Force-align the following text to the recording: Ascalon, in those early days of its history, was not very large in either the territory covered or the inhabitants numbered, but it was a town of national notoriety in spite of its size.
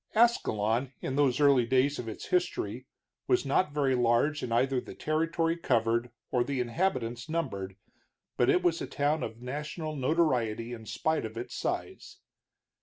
Ascalon, 0.15 0.93
in 1.01 1.15
those 1.15 1.39
early 1.39 1.67
days 1.67 1.99
of 1.99 2.07
its 2.07 2.29
history, 2.29 2.87
was 3.27 3.45
not 3.45 3.71
very 3.71 3.93
large 3.93 4.41
in 4.41 4.51
either 4.51 4.81
the 4.81 4.95
territory 4.95 5.55
covered 5.55 6.09
or 6.31 6.43
the 6.43 6.59
inhabitants 6.59 7.29
numbered, 7.29 7.75
but 8.35 8.49
it 8.49 8.63
was 8.63 8.81
a 8.81 8.87
town 8.87 9.21
of 9.21 9.43
national 9.43 9.95
notoriety 9.95 10.73
in 10.73 10.87
spite 10.87 11.23
of 11.23 11.37
its 11.37 11.55
size. 11.55 12.17